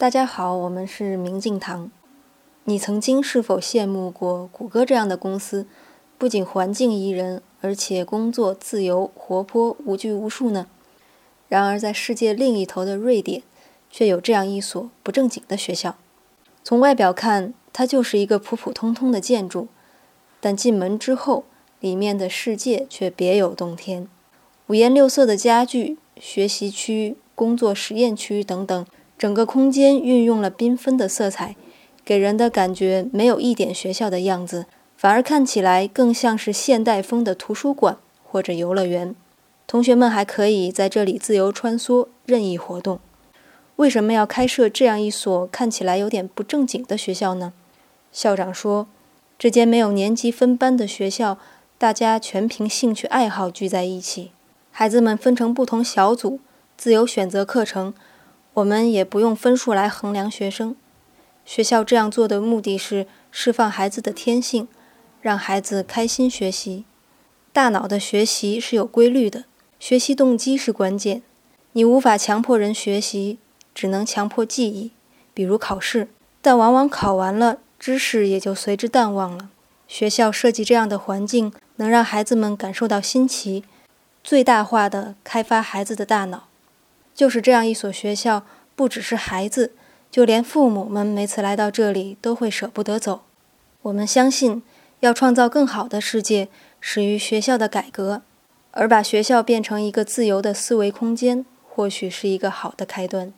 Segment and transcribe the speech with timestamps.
[0.00, 1.90] 大家好，我们是明镜堂。
[2.64, 5.66] 你曾经是否羡慕过谷歌这样的公司？
[6.16, 10.66] 不仅环境宜人，而且工作自由、活泼、无拘无束呢？
[11.50, 13.42] 然而，在世界另一头的瑞典，
[13.90, 15.98] 却有这样一所不正经的学校。
[16.64, 19.68] 从外表看，它就是一个普普通通的建筑，
[20.40, 21.44] 但进门之后，
[21.80, 24.08] 里面的世界却别有洞天。
[24.68, 28.86] 五颜六色的家具、学习区、工作实验区等等。
[29.20, 31.54] 整个空间运用了缤纷的色彩，
[32.06, 34.64] 给人的感觉没有一点学校的样子，
[34.96, 39.14] 反而看起来更像是现代风的图书馆或者游乐园。
[39.66, 42.98] 同学们还可以在这里自由穿梭、任意活动。
[43.76, 47.52] 为什么要开设这样一所看起来有点不正经的学校呢？
[48.10, 48.86] 校长说
[49.38, 51.36] ：“这间没有年级分班的学校，
[51.76, 54.30] 大家全凭兴趣爱好聚在一起，
[54.70, 56.40] 孩子们分成不同小组，
[56.78, 57.92] 自由选择课程。”
[58.60, 60.76] 我们也不用分数来衡量学生。
[61.44, 64.68] 学校这样做的目的是释放孩子的天性，
[65.22, 66.84] 让孩子开心学习。
[67.52, 69.44] 大脑的学习是有规律的，
[69.78, 71.22] 学习动机是关键。
[71.72, 73.38] 你无法强迫人学习，
[73.74, 74.92] 只能强迫记忆，
[75.32, 76.08] 比如考试。
[76.42, 79.48] 但往往考完了，知识也就随之淡忘了。
[79.88, 83.64] 学校设计这样的环境，能让孩子们感受到新奇，
[84.22, 86.49] 最大化的开发孩子的大脑。
[87.20, 89.74] 就是这样一所学校，不只是孩子，
[90.10, 93.20] 就连父母们每次来到这里都会舍不得走。
[93.82, 94.62] 我们相信，
[95.00, 96.48] 要创造更好的世界，
[96.80, 98.22] 始于学校的改革，
[98.70, 103.34] 而把学校变成一个自由的思维空间，或许是一个好的开端。